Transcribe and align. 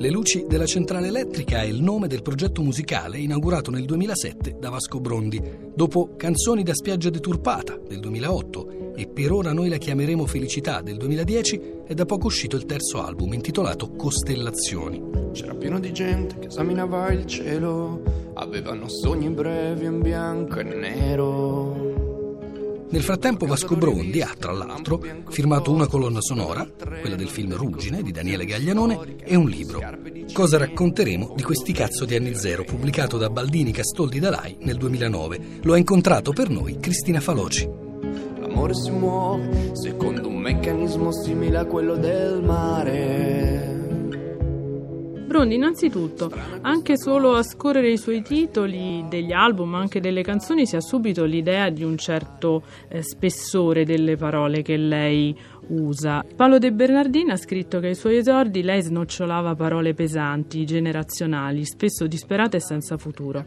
Le 0.00 0.08
luci 0.08 0.46
della 0.48 0.64
centrale 0.64 1.08
elettrica 1.08 1.60
è 1.60 1.66
il 1.66 1.82
nome 1.82 2.06
del 2.06 2.22
progetto 2.22 2.62
musicale 2.62 3.18
inaugurato 3.18 3.70
nel 3.70 3.84
2007 3.84 4.56
da 4.58 4.70
Vasco 4.70 4.98
Brondi, 4.98 5.38
dopo 5.74 6.14
Canzoni 6.16 6.62
da 6.62 6.72
spiaggia 6.72 7.10
deturpata 7.10 7.78
del 7.86 8.00
2008 8.00 8.94
e 8.96 9.06
Per 9.08 9.30
ora 9.30 9.52
noi 9.52 9.68
la 9.68 9.76
chiameremo 9.76 10.24
Felicità 10.24 10.80
del 10.80 10.96
2010 10.96 11.60
è 11.84 11.92
da 11.92 12.06
poco 12.06 12.28
uscito 12.28 12.56
il 12.56 12.64
terzo 12.64 13.02
album 13.02 13.34
intitolato 13.34 13.90
Costellazioni. 13.90 15.02
C'era 15.32 15.54
pieno 15.54 15.78
di 15.78 15.92
gente 15.92 16.38
che 16.38 16.46
esaminava 16.46 17.12
il 17.12 17.26
cielo, 17.26 18.00
avevano 18.36 18.88
sogni 18.88 19.28
brevi 19.28 19.84
in 19.84 20.00
bianco 20.00 20.60
e 20.60 20.62
nero. 20.62 21.69
Nel 22.90 23.02
frattempo 23.02 23.46
Vasco 23.46 23.76
Brondi 23.76 24.20
ha, 24.20 24.34
tra 24.36 24.50
l'altro, 24.50 25.00
firmato 25.28 25.70
una 25.70 25.86
colonna 25.86 26.20
sonora, 26.20 26.66
quella 27.00 27.14
del 27.14 27.28
film 27.28 27.54
Ruggine 27.54 28.02
di 28.02 28.10
Daniele 28.10 28.44
Gaglianone, 28.44 29.16
e 29.22 29.36
un 29.36 29.48
libro. 29.48 29.80
Cosa 30.32 30.58
racconteremo 30.58 31.34
di 31.36 31.42
questi 31.44 31.72
cazzo 31.72 32.04
di 32.04 32.16
anni 32.16 32.34
zero, 32.34 32.64
pubblicato 32.64 33.16
da 33.16 33.30
Baldini 33.30 33.70
Castoldi 33.70 34.18
Dalai 34.18 34.56
nel 34.62 34.76
2009. 34.76 35.40
Lo 35.62 35.74
ha 35.74 35.78
incontrato 35.78 36.32
per 36.32 36.50
noi 36.50 36.78
Cristina 36.80 37.20
Faloci. 37.20 37.68
L'amore 38.40 38.74
si 38.74 38.90
muove 38.90 39.70
secondo 39.74 40.26
un 40.26 40.38
meccanismo 40.38 41.12
simile 41.12 41.58
a 41.58 41.64
quello 41.66 41.94
del 41.94 42.42
mare. 42.42 43.69
Brondi, 45.30 45.54
innanzitutto, 45.54 46.28
anche 46.62 46.98
solo 46.98 47.36
a 47.36 47.44
scorrere 47.44 47.92
i 47.92 47.98
suoi 47.98 48.20
titoli 48.20 49.04
degli 49.08 49.30
album, 49.30 49.76
anche 49.76 50.00
delle 50.00 50.22
canzoni, 50.22 50.66
si 50.66 50.74
ha 50.74 50.80
subito 50.80 51.22
l'idea 51.22 51.70
di 51.70 51.84
un 51.84 51.96
certo 51.96 52.64
eh, 52.88 53.00
spessore 53.04 53.84
delle 53.84 54.16
parole 54.16 54.62
che 54.62 54.76
lei 54.76 55.32
usa. 55.68 56.24
Paolo 56.34 56.58
De 56.58 56.72
Bernardini 56.72 57.30
ha 57.30 57.36
scritto 57.36 57.78
che 57.78 57.86
ai 57.86 57.94
suoi 57.94 58.16
esordi 58.16 58.64
lei 58.64 58.82
snocciolava 58.82 59.54
parole 59.54 59.94
pesanti, 59.94 60.66
generazionali, 60.66 61.64
spesso 61.64 62.08
disperate 62.08 62.56
e 62.56 62.60
senza 62.60 62.96
futuro. 62.96 63.44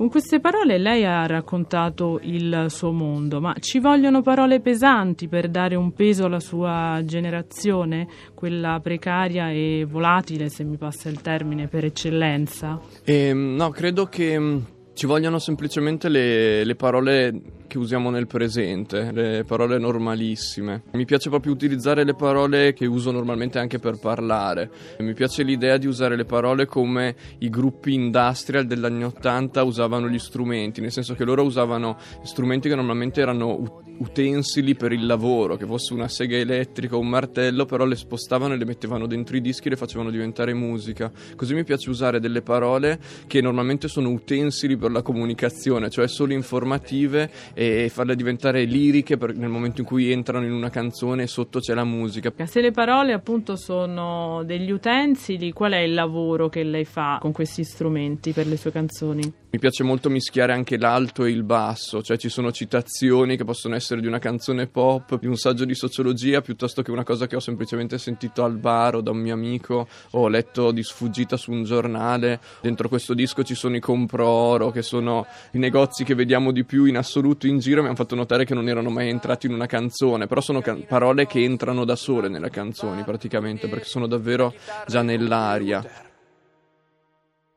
Con 0.00 0.08
queste 0.08 0.40
parole 0.40 0.78
lei 0.78 1.04
ha 1.04 1.26
raccontato 1.26 2.20
il 2.22 2.68
suo 2.70 2.90
mondo, 2.90 3.38
ma 3.38 3.54
ci 3.60 3.80
vogliono 3.80 4.22
parole 4.22 4.60
pesanti 4.60 5.28
per 5.28 5.50
dare 5.50 5.74
un 5.74 5.92
peso 5.92 6.24
alla 6.24 6.40
sua 6.40 7.02
generazione, 7.04 8.08
quella 8.32 8.80
precaria 8.82 9.50
e 9.50 9.84
volatile, 9.86 10.48
se 10.48 10.64
mi 10.64 10.78
passa 10.78 11.10
il 11.10 11.20
termine, 11.20 11.68
per 11.68 11.84
eccellenza? 11.84 12.80
Eh, 13.04 13.34
no, 13.34 13.68
credo 13.68 14.06
che 14.06 14.40
mm, 14.40 14.58
ci 14.94 15.04
vogliono 15.04 15.38
semplicemente 15.38 16.08
le, 16.08 16.64
le 16.64 16.74
parole 16.76 17.59
che 17.70 17.78
usiamo 17.78 18.10
nel 18.10 18.26
presente, 18.26 19.12
le 19.12 19.44
parole 19.46 19.78
normalissime. 19.78 20.82
Mi 20.90 21.04
piace 21.04 21.28
proprio 21.28 21.52
utilizzare 21.52 22.02
le 22.02 22.14
parole 22.14 22.72
che 22.72 22.84
uso 22.84 23.12
normalmente 23.12 23.60
anche 23.60 23.78
per 23.78 24.00
parlare. 24.00 24.68
Mi 24.98 25.14
piace 25.14 25.44
l'idea 25.44 25.76
di 25.76 25.86
usare 25.86 26.16
le 26.16 26.24
parole 26.24 26.66
come 26.66 27.14
i 27.38 27.48
gruppi 27.48 27.94
industrial 27.94 28.66
degli 28.66 28.84
anni 28.84 29.04
Ottanta 29.04 29.62
usavano 29.62 30.08
gli 30.08 30.18
strumenti, 30.18 30.80
nel 30.80 30.90
senso 30.90 31.14
che 31.14 31.22
loro 31.22 31.44
usavano 31.44 31.96
strumenti 32.24 32.68
che 32.68 32.74
normalmente 32.74 33.20
erano 33.20 33.86
utensili 34.00 34.74
per 34.74 34.92
il 34.92 35.06
lavoro, 35.06 35.56
che 35.56 35.66
fosse 35.66 35.92
una 35.92 36.08
sega 36.08 36.36
elettrica 36.36 36.96
o 36.96 36.98
un 36.98 37.08
martello, 37.08 37.66
però 37.66 37.84
le 37.84 37.96
spostavano 37.96 38.54
e 38.54 38.56
le 38.56 38.64
mettevano 38.64 39.06
dentro 39.06 39.36
i 39.36 39.40
dischi 39.40 39.68
e 39.68 39.70
le 39.70 39.76
facevano 39.76 40.10
diventare 40.10 40.54
musica. 40.54 41.12
Così 41.36 41.54
mi 41.54 41.64
piace 41.64 41.90
usare 41.90 42.18
delle 42.18 42.42
parole 42.42 42.98
che 43.26 43.40
normalmente 43.40 43.88
sono 43.88 44.10
utensili 44.10 44.76
per 44.76 44.90
la 44.90 45.02
comunicazione, 45.02 45.90
cioè 45.90 46.08
solo 46.08 46.32
informative 46.32 47.30
e 47.60 47.90
farle 47.90 48.16
diventare 48.16 48.64
liriche 48.64 49.18
nel 49.34 49.50
momento 49.50 49.82
in 49.82 49.86
cui 49.86 50.10
entrano 50.10 50.46
in 50.46 50.52
una 50.52 50.70
canzone 50.70 51.24
e 51.24 51.26
sotto 51.26 51.60
c'è 51.60 51.74
la 51.74 51.84
musica. 51.84 52.32
Se 52.46 52.62
le 52.62 52.70
parole 52.70 53.12
appunto 53.12 53.54
sono 53.54 54.42
degli 54.44 54.70
utensili, 54.70 55.52
qual 55.52 55.72
è 55.72 55.80
il 55.80 55.92
lavoro 55.92 56.48
che 56.48 56.62
lei 56.62 56.86
fa 56.86 57.18
con 57.20 57.32
questi 57.32 57.62
strumenti 57.62 58.32
per 58.32 58.46
le 58.46 58.56
sue 58.56 58.72
canzoni? 58.72 59.30
Mi 59.52 59.58
piace 59.58 59.82
molto 59.82 60.10
mischiare 60.10 60.52
anche 60.52 60.78
l'alto 60.78 61.24
e 61.24 61.30
il 61.30 61.42
basso, 61.42 62.02
cioè 62.02 62.16
ci 62.16 62.28
sono 62.28 62.52
citazioni 62.52 63.36
che 63.36 63.42
possono 63.42 63.74
essere 63.74 64.00
di 64.00 64.06
una 64.06 64.20
canzone 64.20 64.68
pop, 64.68 65.18
di 65.18 65.26
un 65.26 65.36
saggio 65.36 65.64
di 65.64 65.74
sociologia, 65.74 66.40
piuttosto 66.40 66.82
che 66.82 66.92
una 66.92 67.02
cosa 67.02 67.26
che 67.26 67.34
ho 67.34 67.40
semplicemente 67.40 67.98
sentito 67.98 68.44
al 68.44 68.58
bar 68.58 68.94
o 68.94 69.00
da 69.00 69.10
un 69.10 69.18
mio 69.18 69.34
amico 69.34 69.88
o 70.10 70.20
ho 70.20 70.28
letto 70.28 70.70
di 70.70 70.84
sfuggita 70.84 71.36
su 71.36 71.50
un 71.50 71.64
giornale. 71.64 72.38
Dentro 72.60 72.88
questo 72.88 73.12
disco 73.12 73.42
ci 73.42 73.56
sono 73.56 73.74
i 73.74 73.80
compro 73.80 74.28
oro, 74.28 74.70
che 74.70 74.82
sono 74.82 75.26
i 75.50 75.58
negozi 75.58 76.04
che 76.04 76.14
vediamo 76.14 76.52
di 76.52 76.62
più 76.62 76.84
in 76.84 76.96
assoluto 76.96 77.48
in 77.48 77.58
giro, 77.58 77.80
mi 77.80 77.88
hanno 77.88 77.96
fatto 77.96 78.14
notare 78.14 78.44
che 78.44 78.54
non 78.54 78.68
erano 78.68 78.90
mai 78.90 79.08
entrati 79.08 79.46
in 79.46 79.52
una 79.52 79.66
canzone, 79.66 80.28
però 80.28 80.40
sono 80.40 80.60
can- 80.60 80.86
parole 80.86 81.26
che 81.26 81.42
entrano 81.42 81.84
da 81.84 81.96
sole 81.96 82.28
nelle 82.28 82.50
canzoni 82.50 83.02
praticamente, 83.02 83.66
perché 83.66 83.86
sono 83.86 84.06
davvero 84.06 84.54
già 84.86 85.02
nell'aria. 85.02 86.08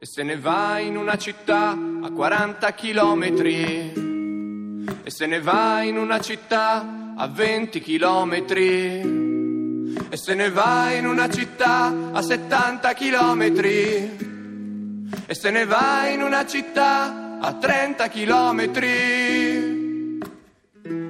E 0.04 0.06
se 0.06 0.22
ne 0.22 0.36
va 0.36 0.80
in 0.80 0.98
una 0.98 1.18
città 1.18 1.70
a 1.70 2.12
40 2.12 2.74
chilometri. 2.74 3.94
E 5.02 5.10
se 5.10 5.26
ne 5.26 5.40
va 5.40 5.82
in 5.84 5.98
una 5.98 6.20
città 6.20 7.14
a 7.16 7.26
20 7.28 7.80
chilometri. 7.80 9.00
E 10.10 10.18
se 10.18 10.34
ne 10.34 10.50
va 10.50 10.92
in 10.92 11.08
una 11.08 11.30
città 11.30 12.12
a 12.12 12.22
70 12.22 12.94
chilometri. 12.94 13.72
E 15.26 15.34
se 15.34 15.50
ne 15.52 15.64
va 15.64 16.10
in 16.10 16.22
una 16.22 16.46
città 16.46 17.40
a 17.40 17.54
30 17.54 18.08
chilometri. 18.10 18.90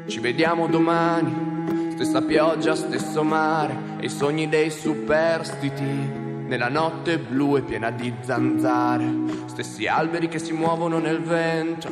Ci 0.06 0.20
vediamo 0.20 0.68
domani, 0.68 1.94
stessa 1.94 2.22
pioggia, 2.22 2.76
stesso 2.76 3.24
mare 3.24 3.76
e 4.02 4.06
i 4.06 4.10
sogni 4.10 4.48
dei 4.48 4.70
superstiti 4.70 6.23
nella 6.48 6.70
notte 6.70 7.18
blu 7.18 7.58
e 7.58 7.62
piena 7.62 7.92
di 7.92 8.14
zanzare, 8.22 9.06
stessi 9.48 9.88
alberi 9.88 10.28
che 10.28 10.40
si 10.40 10.54
muovono 10.54 11.00
nel 11.00 11.22
vento, 11.22 11.90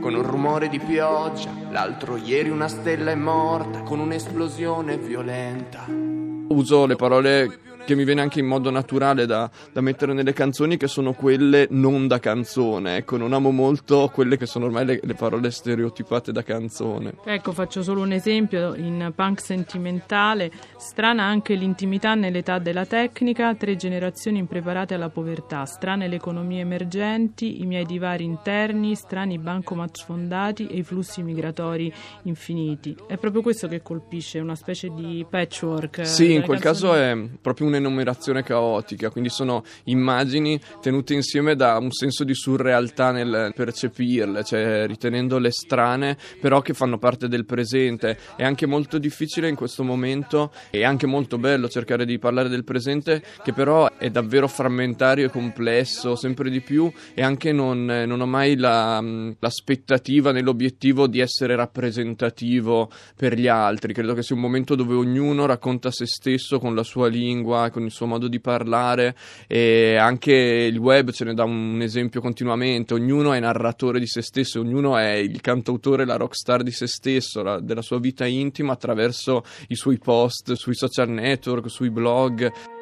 con 0.00 0.14
un 0.14 0.22
rumore 0.22 0.68
di 0.68 0.78
pioggia, 0.78 1.50
l'altro 1.70 2.16
ieri 2.16 2.50
una 2.50 2.68
stella 2.68 3.10
è 3.10 3.16
morta 3.16 3.82
con 3.82 3.98
un'esplosione 3.98 4.96
violenta. 4.96 5.84
Uso 5.88 6.86
le 6.86 6.96
parole 6.96 7.58
che 7.84 7.94
mi 7.94 8.04
viene 8.04 8.20
anche 8.20 8.40
in 8.40 8.46
modo 8.46 8.70
naturale 8.70 9.26
da, 9.26 9.50
da, 9.72 9.80
mettere 9.80 10.12
nelle 10.12 10.32
canzoni, 10.32 10.76
che 10.76 10.86
sono 10.86 11.12
quelle 11.12 11.66
non 11.70 12.06
da 12.06 12.18
canzone. 12.18 12.96
Ecco, 12.96 13.16
non 13.16 13.32
amo 13.32 13.50
molto 13.50 14.10
quelle 14.12 14.36
che 14.36 14.46
sono 14.46 14.66
ormai 14.66 14.84
le, 14.84 15.00
le, 15.02 15.14
parole 15.14 15.50
stereotipate 15.50 16.32
da 16.32 16.42
canzone. 16.42 17.14
Ecco, 17.24 17.52
faccio 17.52 17.82
solo 17.82 18.02
un 18.02 18.12
esempio: 18.12 18.74
in 18.74 19.12
punk 19.14 19.40
sentimentale, 19.40 20.50
strana 20.76 21.24
anche 21.24 21.54
l'intimità 21.54 22.14
nell'età 22.14 22.58
della 22.58 22.86
tecnica, 22.86 23.54
tre 23.54 23.76
generazioni 23.76 24.38
impreparate 24.38 24.94
alla 24.94 25.08
povertà, 25.08 25.64
strane 25.64 26.08
le 26.08 26.16
economie 26.16 26.60
emergenti, 26.60 27.60
i 27.60 27.66
miei 27.66 27.84
divari 27.84 28.24
interni, 28.24 28.94
strani 28.94 29.38
bancomat 29.38 29.96
sfondati 29.96 30.66
e 30.66 30.78
i 30.78 30.82
flussi 30.82 31.22
migratori 31.22 31.92
infiniti. 32.22 32.96
È 33.06 33.16
proprio 33.16 33.42
questo 33.42 33.68
che 33.68 33.82
colpisce, 33.82 34.38
una 34.38 34.54
specie 34.54 34.92
di 34.94 35.24
patchwork. 35.28 36.06
Sì, 36.06 36.32
in 36.32 36.42
quel 36.42 36.60
canzoni. 36.60 36.92
caso 36.92 36.94
è 36.94 37.38
proprio 37.40 37.66
un 37.66 37.71
un'enumerazione 37.72 38.42
caotica, 38.42 39.10
quindi 39.10 39.30
sono 39.30 39.64
immagini 39.84 40.60
tenute 40.80 41.14
insieme 41.14 41.56
da 41.56 41.78
un 41.78 41.90
senso 41.90 42.24
di 42.24 42.34
surrealtà 42.34 43.10
nel 43.10 43.52
percepirle, 43.54 44.44
cioè 44.44 44.86
ritenendole 44.86 45.50
strane, 45.50 46.16
però 46.40 46.60
che 46.60 46.74
fanno 46.74 46.98
parte 46.98 47.28
del 47.28 47.44
presente. 47.44 48.18
È 48.36 48.44
anche 48.44 48.66
molto 48.66 48.98
difficile 48.98 49.48
in 49.48 49.54
questo 49.54 49.82
momento 49.82 50.52
e 50.70 50.84
anche 50.84 51.06
molto 51.06 51.38
bello 51.38 51.68
cercare 51.68 52.04
di 52.04 52.18
parlare 52.18 52.48
del 52.48 52.64
presente, 52.64 53.22
che 53.42 53.52
però 53.52 53.88
è 53.96 54.10
davvero 54.10 54.48
frammentario 54.48 55.26
e 55.26 55.30
complesso, 55.30 56.16
sempre 56.16 56.50
di 56.50 56.60
più, 56.60 56.90
e 57.14 57.22
anche 57.22 57.52
non, 57.52 57.84
non 57.84 58.20
ho 58.20 58.26
mai 58.26 58.56
la, 58.56 59.02
l'aspettativa 59.38 60.32
nell'obiettivo 60.32 61.06
di 61.06 61.20
essere 61.20 61.56
rappresentativo 61.56 62.90
per 63.16 63.34
gli 63.34 63.48
altri. 63.48 63.92
Credo 63.92 64.14
che 64.14 64.22
sia 64.22 64.34
un 64.34 64.42
momento 64.42 64.74
dove 64.74 64.94
ognuno 64.94 65.46
racconta 65.46 65.90
se 65.90 66.06
stesso 66.06 66.58
con 66.58 66.74
la 66.74 66.82
sua 66.82 67.08
lingua 67.08 67.61
con 67.70 67.84
il 67.84 67.90
suo 67.90 68.06
modo 68.06 68.28
di 68.28 68.40
parlare 68.40 69.14
e 69.46 69.96
anche 69.96 70.32
il 70.32 70.76
web 70.78 71.10
ce 71.10 71.24
ne 71.24 71.34
dà 71.34 71.44
un 71.44 71.80
esempio 71.82 72.20
continuamente, 72.20 72.94
ognuno 72.94 73.32
è 73.32 73.40
narratore 73.40 73.98
di 73.98 74.06
se 74.06 74.22
stesso, 74.22 74.60
ognuno 74.60 74.96
è 74.96 75.12
il 75.14 75.40
cantautore, 75.40 76.04
la 76.04 76.16
rockstar 76.16 76.62
di 76.62 76.72
se 76.72 76.86
stesso, 76.86 77.42
la, 77.42 77.60
della 77.60 77.82
sua 77.82 77.98
vita 77.98 78.26
intima 78.26 78.72
attraverso 78.72 79.44
i 79.68 79.74
suoi 79.74 79.98
post 79.98 80.52
sui 80.54 80.74
social 80.74 81.08
network, 81.08 81.70
sui 81.70 81.90
blog. 81.90 82.80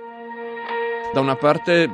Da 1.12 1.18
una 1.18 1.34
parte 1.34 1.90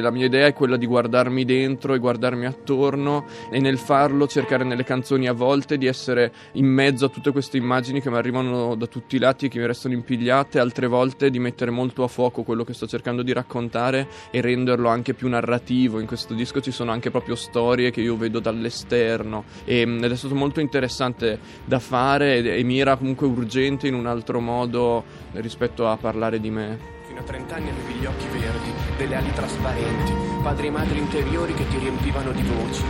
la 0.00 0.10
mia 0.10 0.26
idea 0.26 0.48
è 0.48 0.52
quella 0.52 0.76
di 0.76 0.86
guardarmi 0.86 1.44
dentro 1.44 1.94
e 1.94 1.98
guardarmi 1.98 2.44
attorno 2.44 3.24
e 3.48 3.60
nel 3.60 3.78
farlo 3.78 4.26
cercare 4.26 4.64
nelle 4.64 4.82
canzoni 4.82 5.28
a 5.28 5.32
volte 5.32 5.78
di 5.78 5.86
essere 5.86 6.32
in 6.52 6.66
mezzo 6.66 7.04
a 7.04 7.08
tutte 7.08 7.30
queste 7.30 7.56
immagini 7.56 8.00
che 8.00 8.10
mi 8.10 8.16
arrivano 8.16 8.74
da 8.74 8.86
tutti 8.86 9.14
i 9.14 9.20
lati 9.20 9.46
e 9.46 9.48
che 9.48 9.60
mi 9.60 9.66
restano 9.66 9.94
impigliate, 9.94 10.58
altre 10.58 10.88
volte 10.88 11.30
di 11.30 11.38
mettere 11.38 11.70
molto 11.70 12.02
a 12.02 12.08
fuoco 12.08 12.42
quello 12.42 12.64
che 12.64 12.74
sto 12.74 12.88
cercando 12.88 13.22
di 13.22 13.32
raccontare 13.32 14.08
e 14.32 14.40
renderlo 14.40 14.88
anche 14.88 15.14
più 15.14 15.28
narrativo. 15.28 16.00
In 16.00 16.06
questo 16.06 16.34
disco 16.34 16.60
ci 16.60 16.72
sono 16.72 16.90
anche 16.90 17.12
proprio 17.12 17.36
storie 17.36 17.92
che 17.92 18.00
io 18.00 18.16
vedo 18.16 18.40
dall'esterno 18.40 19.44
e, 19.64 19.82
ed 19.82 20.10
è 20.10 20.16
stato 20.16 20.34
molto 20.34 20.58
interessante 20.58 21.38
da 21.64 21.78
fare 21.78 22.38
e, 22.38 22.58
e 22.58 22.62
mi 22.64 22.80
era 22.80 22.96
comunque 22.96 23.28
urgente 23.28 23.86
in 23.86 23.94
un 23.94 24.06
altro 24.06 24.40
modo 24.40 25.04
rispetto 25.34 25.86
a 25.86 25.96
parlare 25.96 26.40
di 26.40 26.50
me. 26.50 27.01
Fino 27.12 27.24
a 27.24 27.28
30 27.28 27.54
anni 27.56 27.68
avevi 27.68 27.92
gli 27.92 28.06
occhi 28.06 28.26
verdi, 28.28 28.72
delle 28.96 29.16
ali 29.16 29.30
trasparenti, 29.34 30.14
padri 30.42 30.68
e 30.68 30.70
madri 30.70 30.98
interiori 30.98 31.52
che 31.52 31.68
ti 31.68 31.76
riempivano 31.76 32.32
di 32.32 32.40
voci. 32.40 32.82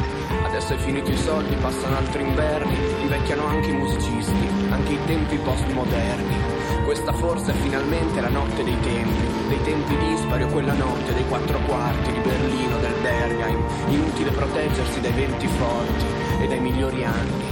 Adesso 0.45 0.75
è 0.75 0.77
finito 0.77 1.11
i 1.11 1.17
soldi, 1.17 1.57
passano 1.57 1.97
altri 1.97 2.23
inverni, 2.23 2.73
invecchiano 3.01 3.45
anche 3.47 3.71
i 3.71 3.73
musicisti, 3.73 4.47
anche 4.71 4.93
i 4.93 4.99
tempi 5.07 5.37
postmoderni. 5.39 6.37
Questa 6.85 7.13
forse 7.15 7.51
è 7.51 7.55
finalmente 7.57 8.21
la 8.21 8.29
notte 8.29 8.63
dei 8.63 8.79
tempi, 8.79 9.27
dei 9.49 9.63
tempi 9.63 9.97
dispari 9.97 10.45
o 10.45 10.49
quella 10.51 10.75
notte 10.75 11.15
dei 11.15 11.27
quattro 11.27 11.59
quarti 11.67 12.13
di 12.13 12.21
Berlino, 12.21 12.79
del 12.79 12.95
Bergheim. 13.03 13.61
Inutile 13.89 14.31
proteggersi 14.31 15.01
dai 15.01 15.13
venti 15.15 15.49
forti 15.49 16.05
e 16.43 16.47
dai 16.47 16.61
migliori 16.61 17.05
anni. 17.05 17.52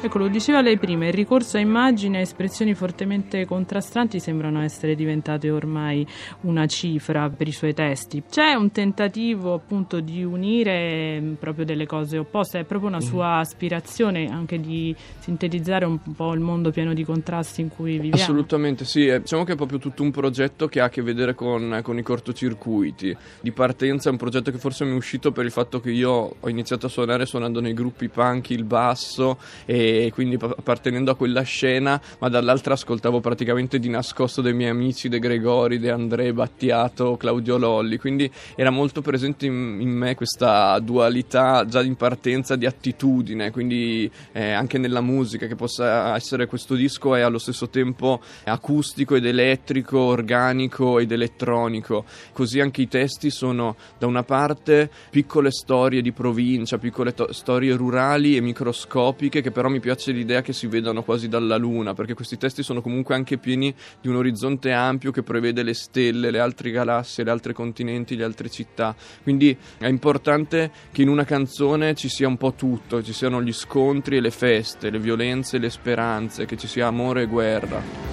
Ecco, 0.00 0.18
lo 0.18 0.28
diceva 0.28 0.60
lei 0.60 0.78
prima, 0.78 1.08
il 1.08 1.12
ricorso 1.12 1.56
a 1.56 1.60
immagini 1.60 2.18
e 2.18 2.20
espressioni 2.20 2.72
fortemente 2.74 3.44
contrastanti 3.44 4.20
sembrano 4.20 4.62
essere 4.62 4.94
diventate 4.94 5.50
ormai 5.50 6.06
una 6.42 6.66
cifra 6.66 7.28
per 7.28 7.48
i 7.48 7.52
suoi 7.52 7.74
testi. 7.74 8.22
C'è 8.30 8.54
un 8.54 8.70
tentativo 8.70 9.54
appunto 9.54 9.98
di 9.98 10.22
unire 10.22 11.20
mm, 11.20 11.32
proprio 11.34 11.64
delle 11.64 11.84
cose 11.84 12.16
opposte, 12.16 12.60
è 12.60 12.64
proprio 12.64 12.90
una 12.90 13.00
sua 13.00 13.38
aspirazione 13.38 14.28
anche 14.30 14.60
di 14.60 14.94
sintetizzare 15.18 15.84
un 15.84 15.98
po' 16.14 16.32
il 16.32 16.40
mondo 16.40 16.70
pieno 16.70 16.94
di 16.94 17.02
contrasti 17.02 17.62
in 17.62 17.68
cui 17.68 17.98
viviamo. 17.98 18.22
Assolutamente 18.22 18.84
sì, 18.84 19.12
diciamo 19.18 19.42
che 19.42 19.54
è 19.54 19.56
proprio 19.56 19.80
tutto 19.80 20.04
un 20.04 20.12
progetto 20.12 20.68
che 20.68 20.80
ha 20.80 20.84
a 20.84 20.90
che 20.90 21.02
vedere 21.02 21.34
con, 21.34 21.80
con 21.82 21.98
i 21.98 22.02
cortocircuiti. 22.02 23.16
Di 23.40 23.50
partenza 23.50 24.10
è 24.10 24.12
un 24.12 24.18
progetto 24.18 24.52
che 24.52 24.58
forse 24.58 24.84
mi 24.84 24.92
è 24.92 24.96
uscito 24.96 25.32
per 25.32 25.44
il 25.44 25.50
fatto 25.50 25.80
che 25.80 25.90
io 25.90 26.36
ho 26.38 26.48
iniziato 26.48 26.86
a 26.86 26.88
suonare 26.88 27.26
suonando 27.26 27.60
nei 27.60 27.74
gruppi 27.74 28.08
punk 28.08 28.50
il 28.50 28.62
basso 28.62 29.38
e 29.66 29.86
quindi 30.12 30.36
appartenendo 30.40 31.10
a 31.10 31.16
quella 31.16 31.42
scena, 31.42 32.00
ma 32.18 32.28
dall'altra 32.28 32.74
ascoltavo 32.74 33.20
praticamente 33.20 33.78
di 33.78 33.88
nascosto 33.88 34.40
dei 34.40 34.54
miei 34.54 34.70
amici 34.70 35.08
De 35.08 35.18
Gregori, 35.18 35.78
De 35.78 35.90
André, 35.90 36.32
Battiato, 36.32 37.16
Claudio 37.16 37.58
Lolli, 37.58 37.98
quindi 37.98 38.30
era 38.54 38.70
molto 38.70 39.02
presente 39.02 39.46
in, 39.46 39.78
in 39.80 39.90
me 39.90 40.14
questa 40.14 40.78
dualità 40.80 41.64
già 41.66 41.82
in 41.82 41.96
partenza 41.96 42.56
di 42.56 42.66
attitudine, 42.66 43.50
quindi 43.50 44.10
eh, 44.32 44.52
anche 44.52 44.78
nella 44.78 45.00
musica 45.00 45.46
che 45.46 45.54
possa 45.54 46.14
essere 46.14 46.46
questo 46.46 46.74
disco 46.74 47.14
è 47.14 47.20
allo 47.20 47.38
stesso 47.38 47.68
tempo 47.68 48.20
acustico 48.44 49.14
ed 49.14 49.26
elettrico, 49.26 49.98
organico 49.98 50.98
ed 50.98 51.12
elettronico, 51.12 52.04
così 52.32 52.60
anche 52.60 52.82
i 52.82 52.88
testi 52.88 53.30
sono 53.30 53.76
da 53.98 54.06
una 54.06 54.22
parte 54.22 54.90
piccole 55.10 55.50
storie 55.50 56.02
di 56.02 56.12
provincia, 56.12 56.78
piccole 56.78 57.14
to- 57.14 57.32
storie 57.32 57.74
rurali 57.74 58.36
e 58.36 58.40
microscopiche 58.40 59.40
che 59.40 59.50
però 59.50 59.68
mi 59.68 59.77
mi 59.78 59.80
piace 59.80 60.10
l'idea 60.10 60.42
che 60.42 60.52
si 60.52 60.66
vedano 60.66 61.04
quasi 61.04 61.28
dalla 61.28 61.56
luna, 61.56 61.94
perché 61.94 62.14
questi 62.14 62.36
testi 62.36 62.64
sono 62.64 62.82
comunque 62.82 63.14
anche 63.14 63.38
pieni 63.38 63.72
di 64.00 64.08
un 64.08 64.16
orizzonte 64.16 64.72
ampio 64.72 65.12
che 65.12 65.22
prevede 65.22 65.62
le 65.62 65.74
stelle, 65.74 66.32
le 66.32 66.40
altre 66.40 66.70
galassie, 66.70 67.22
le 67.22 67.30
altre 67.30 67.52
continenti, 67.52 68.16
le 68.16 68.24
altre 68.24 68.50
città. 68.50 68.94
Quindi 69.22 69.56
è 69.78 69.86
importante 69.86 70.72
che 70.90 71.02
in 71.02 71.08
una 71.08 71.24
canzone 71.24 71.94
ci 71.94 72.08
sia 72.08 72.26
un 72.26 72.36
po' 72.36 72.54
tutto, 72.54 73.02
ci 73.02 73.12
siano 73.12 73.40
gli 73.40 73.52
scontri 73.52 74.16
e 74.16 74.20
le 74.20 74.32
feste, 74.32 74.90
le 74.90 74.98
violenze 74.98 75.56
e 75.56 75.60
le 75.60 75.70
speranze, 75.70 76.44
che 76.44 76.56
ci 76.56 76.66
sia 76.66 76.88
amore 76.88 77.22
e 77.22 77.26
guerra. 77.26 78.07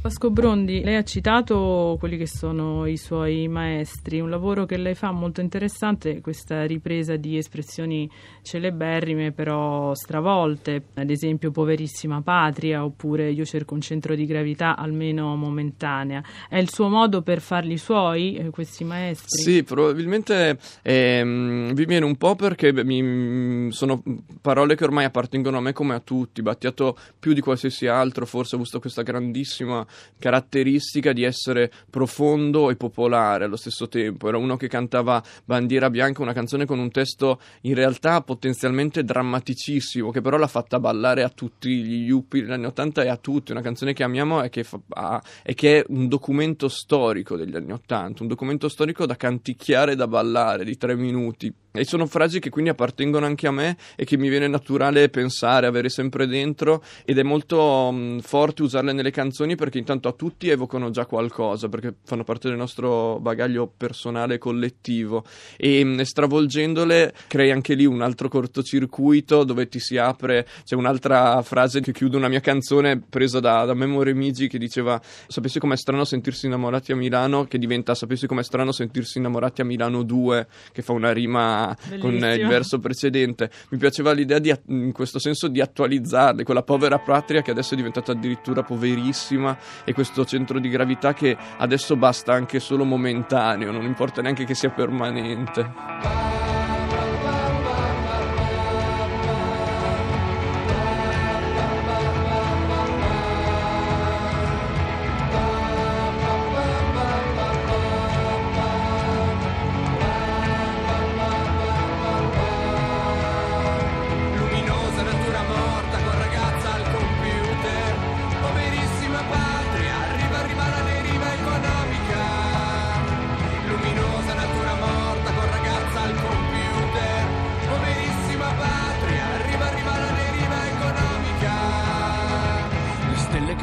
Vasco 0.00 0.30
Brondi, 0.30 0.80
lei 0.84 0.94
ha 0.94 1.02
citato 1.02 1.96
quelli 1.98 2.16
che 2.16 2.28
sono 2.28 2.86
i 2.86 2.96
suoi 2.96 3.48
maestri, 3.48 4.20
un 4.20 4.30
lavoro 4.30 4.64
che 4.64 4.76
lei 4.76 4.94
fa 4.94 5.10
molto 5.10 5.40
interessante, 5.40 6.20
questa 6.20 6.64
ripresa 6.66 7.16
di 7.16 7.36
espressioni 7.36 8.08
celeberrime 8.42 9.32
però 9.32 9.92
stravolte, 9.94 10.84
ad 10.94 11.10
esempio 11.10 11.50
Poverissima 11.50 12.22
Patria 12.22 12.84
oppure 12.84 13.32
Io 13.32 13.44
cerco 13.44 13.74
un 13.74 13.80
centro 13.80 14.14
di 14.14 14.24
gravità 14.24 14.76
almeno 14.76 15.34
momentanea. 15.34 16.22
È 16.48 16.58
il 16.58 16.70
suo 16.70 16.88
modo 16.88 17.22
per 17.22 17.40
farli 17.40 17.76
suoi, 17.76 18.36
eh, 18.36 18.50
questi 18.50 18.84
maestri? 18.84 19.42
Sì, 19.42 19.64
probabilmente 19.64 20.58
ehm, 20.82 21.74
vi 21.74 21.84
viene 21.86 22.04
un 22.04 22.16
po' 22.16 22.36
perché 22.36 22.72
mi, 22.84 23.72
sono 23.72 24.00
parole 24.40 24.76
che 24.76 24.84
ormai 24.84 25.06
appartengono 25.06 25.58
a 25.58 25.60
me 25.60 25.72
come 25.72 25.94
a 25.94 26.00
tutti, 26.00 26.40
Battiato 26.40 26.96
più 27.18 27.32
di 27.32 27.40
qualsiasi 27.40 27.88
altro, 27.88 28.26
forse 28.26 28.54
ha 28.54 28.58
avuto 28.58 28.78
questa 28.78 29.02
grandissima 29.02 29.86
caratteristica 30.18 31.12
di 31.12 31.24
essere 31.24 31.70
profondo 31.90 32.70
e 32.70 32.76
popolare 32.76 33.44
allo 33.44 33.56
stesso 33.56 33.88
tempo. 33.88 34.28
Era 34.28 34.38
uno 34.38 34.56
che 34.56 34.68
cantava 34.68 35.22
Bandiera 35.44 35.90
Bianca, 35.90 36.22
una 36.22 36.32
canzone 36.32 36.66
con 36.66 36.78
un 36.78 36.90
testo 36.90 37.40
in 37.62 37.74
realtà 37.74 38.20
potenzialmente 38.22 39.04
drammaticissimo, 39.04 40.10
che 40.10 40.20
però 40.20 40.36
l'ha 40.36 40.46
fatta 40.46 40.80
ballare 40.80 41.22
a 41.22 41.28
tutti 41.28 41.82
gli 41.82 42.06
yuppie 42.06 42.42
degli 42.42 42.52
anni 42.52 42.66
Ottanta 42.66 43.02
e 43.02 43.08
a 43.08 43.16
tutti. 43.16 43.52
Una 43.52 43.62
canzone 43.62 43.92
che 43.92 44.02
amiamo 44.02 44.42
e 44.42 44.48
che, 44.48 44.64
fa, 44.64 45.22
e 45.42 45.54
che, 45.54 45.80
è 45.80 45.84
un 45.88 46.08
documento 46.08 46.68
storico 46.68 47.36
degli 47.36 47.54
anni 47.56 47.72
Ottanta, 47.72 48.22
un 48.22 48.28
documento 48.28 48.68
storico 48.68 49.06
da 49.06 49.16
canticchiare 49.16 49.92
e 49.92 49.96
da 49.96 50.06
ballare 50.06 50.64
di 50.64 50.76
tre 50.76 50.96
minuti 50.96 51.52
e 51.78 51.84
sono 51.84 52.06
frasi 52.06 52.40
che 52.40 52.50
quindi 52.50 52.70
appartengono 52.70 53.24
anche 53.24 53.46
a 53.46 53.52
me 53.52 53.76
e 53.94 54.04
che 54.04 54.16
mi 54.16 54.28
viene 54.28 54.48
naturale 54.48 55.08
pensare, 55.08 55.66
avere 55.66 55.88
sempre 55.88 56.26
dentro 56.26 56.82
ed 57.04 57.18
è 57.18 57.22
molto 57.22 57.90
mh, 57.92 58.20
forte 58.20 58.62
usarle 58.62 58.92
nelle 58.92 59.10
canzoni 59.10 59.54
perché 59.54 59.77
intanto 59.78 60.08
a 60.08 60.12
tutti 60.12 60.48
evocano 60.48 60.90
già 60.90 61.06
qualcosa, 61.06 61.68
perché 61.68 61.94
fanno 62.04 62.24
parte 62.24 62.48
del 62.48 62.56
nostro 62.56 63.18
bagaglio 63.20 63.72
personale 63.74 64.34
e 64.34 64.38
collettivo 64.38 65.24
e 65.56 65.84
mh, 65.84 66.02
stravolgendole 66.02 67.14
crei 67.26 67.50
anche 67.50 67.74
lì 67.74 67.86
un 67.86 68.02
altro 68.02 68.28
cortocircuito 68.28 69.44
dove 69.44 69.68
ti 69.68 69.78
si 69.78 69.96
apre, 69.96 70.46
c'è 70.64 70.74
un'altra 70.74 71.42
frase 71.42 71.80
che 71.80 71.92
chiude 71.92 72.16
una 72.16 72.28
mia 72.28 72.40
canzone 72.40 73.00
presa 73.00 73.40
da, 73.40 73.64
da 73.64 73.74
Memo 73.74 74.02
Remigi 74.02 74.48
che 74.48 74.58
diceva 74.58 75.00
sapessi 75.26 75.58
com'è 75.58 75.76
strano 75.76 76.04
sentirsi 76.04 76.46
innamorati 76.46 76.92
a 76.92 76.96
Milano 76.96 77.44
che 77.44 77.58
diventa 77.58 77.94
sapessi 77.94 78.26
com'è 78.26 78.42
strano 78.42 78.72
sentirsi 78.72 79.18
innamorati 79.18 79.60
a 79.60 79.64
Milano 79.64 80.02
2 80.02 80.46
che 80.72 80.82
fa 80.82 80.92
una 80.92 81.12
rima 81.12 81.76
con 81.98 82.14
il 82.14 82.46
verso 82.46 82.78
precedente. 82.78 83.50
Mi 83.70 83.78
piaceva 83.78 84.12
l'idea 84.12 84.38
di, 84.38 84.54
in 84.66 84.92
questo 84.92 85.18
senso 85.18 85.48
di 85.48 85.60
attualizzarli, 85.60 86.44
quella 86.44 86.62
povera 86.62 86.98
patria 86.98 87.42
che 87.42 87.50
adesso 87.50 87.74
è 87.74 87.76
diventata 87.76 88.12
addirittura 88.12 88.62
poverissima 88.62 89.56
e 89.84 89.92
questo 89.92 90.24
centro 90.24 90.58
di 90.58 90.68
gravità 90.68 91.14
che 91.14 91.36
adesso 91.56 91.96
basta 91.96 92.32
anche 92.32 92.60
solo 92.60 92.84
momentaneo, 92.84 93.70
non 93.70 93.84
importa 93.84 94.22
neanche 94.22 94.44
che 94.44 94.54
sia 94.54 94.70
permanente. 94.70 96.17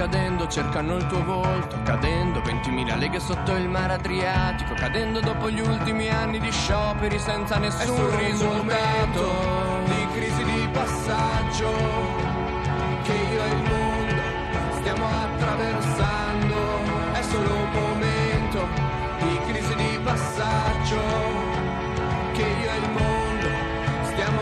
Cadendo 0.06 0.48
cercano 0.48 0.98
il 0.98 1.08
tuo 1.08 1.24
volto, 1.24 1.82
cadendo 1.82 2.40
20.000 2.42 2.96
leghe 3.00 3.20
sotto 3.20 3.56
il 3.56 3.68
mare 3.68 3.94
Adriatico, 3.94 4.76
cadendo 4.76 5.20
dopo 5.20 5.50
gli 5.50 5.60
ultimi 5.60 6.10
anni 6.10 6.40
di 6.40 6.52
scioperi 6.52 7.18
senza 7.18 7.58
nessun 7.58 8.16
risultato, 8.20 9.24
di 9.86 10.08
crisi 10.14 10.44
di 10.44 10.70
passaggio 10.72 11.72
che 13.02 13.14
io 13.14 13.44
e 13.44 13.48
il 13.48 13.64
mondo 13.64 14.22
stiamo 14.78 15.08
attraversando, 15.08 16.56
è 17.14 17.22
solo 17.24 17.56
un 17.56 17.70
momento 17.72 18.68
di 19.22 19.40
crisi 19.48 19.76
di 19.76 20.00
passaggio 20.04 21.02
che 22.34 22.42
io 22.44 22.70
e 22.70 22.78
il 22.78 22.90
mondo 22.92 23.48
stiamo 24.04 24.42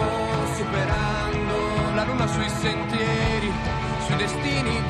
superando, 0.55 1.95
la 1.95 2.03
luna 2.03 2.27
sui 2.27 2.49
sentieri 2.49 3.73
sui 4.05 4.15
destini 4.17 4.82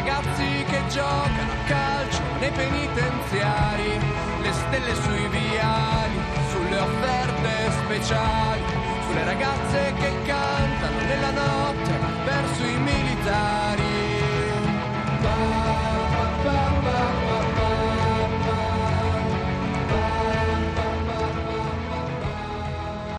ragazzi 0.00 0.64
che 0.64 0.80
giocano 0.88 1.52
a 1.52 1.66
calcio 1.66 2.22
nei 2.38 2.50
penitenziari, 2.52 4.00
le 4.40 4.52
stelle 4.52 4.94
sui 4.94 5.28
viali, 5.28 6.18
sulle 6.48 6.78
offerte 6.78 7.70
speciali, 7.84 8.62
sulle 9.06 9.24
ragazze 9.24 9.92
che 10.00 10.10
cantano 10.24 11.00
nella 11.06 11.30
notte 11.32 11.98
verso 12.24 12.64
i 12.64 12.78
militari. 12.78 13.69